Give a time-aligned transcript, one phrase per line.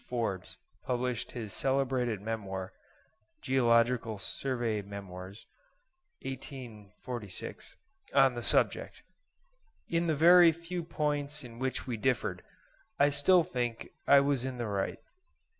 [0.09, 2.73] Forbes published his celebrated memoir
[3.43, 4.19] ('Geolog.
[4.19, 7.75] Survey Mem.,' 1846.)
[8.11, 9.03] on the subject.
[9.87, 12.41] In the very few points in which we differed,
[12.97, 14.97] I still think that I was in the right.